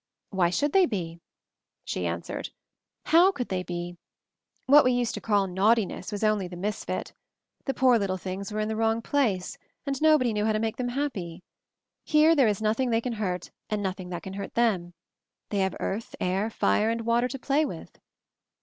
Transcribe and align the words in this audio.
"Why 0.31 0.49
should 0.49 0.73
they 0.73 0.87
be?" 0.87 1.19
she 1.85 2.07
answered. 2.07 2.49
"How 3.05 3.31
could 3.31 3.49
they 3.49 3.61
be? 3.61 3.97
What 4.65 4.83
we 4.83 4.93
used 4.93 5.13
to 5.13 5.21
call 5.21 5.45
'naughtiness' 5.45 6.11
was 6.11 6.23
only 6.23 6.47
the 6.47 6.55
misfit. 6.55 7.13
The 7.65 7.75
poor 7.75 7.99
little 7.99 8.17
things 8.17 8.51
were 8.51 8.59
in 8.61 8.67
the 8.67 8.75
wrong 8.75 9.03
place— 9.03 9.59
and 9.85 10.01
nobody 10.01 10.33
knew 10.33 10.45
how 10.45 10.53
to 10.53 10.59
make 10.59 10.77
them 10.77 10.87
happy. 10.89 11.43
Here 12.03 12.35
there 12.35 12.47
is 12.47 12.63
nothing 12.63 12.89
they 12.89 12.99
can 12.99 13.13
hurt, 13.13 13.51
and 13.69 13.83
nothing 13.83 14.09
that 14.09 14.23
can 14.23 14.33
hurt 14.33 14.55
them. 14.55 14.95
They 15.49 15.59
have 15.59 15.77
earth, 15.79 16.15
air, 16.19 16.49
fire, 16.49 16.89
and 16.89 17.01
water 17.01 17.27
to 17.27 17.37
play 17.37 17.63
with." 17.63 17.99